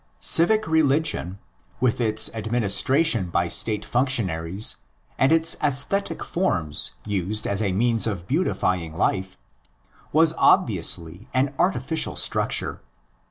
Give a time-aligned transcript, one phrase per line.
[0.19, 1.37] Civic religion,
[1.79, 4.77] with its administration by State function aries
[5.19, 9.37] and its esthetic forms used as a means of beautify ing life,
[10.11, 12.81] was obviously an artificial structure.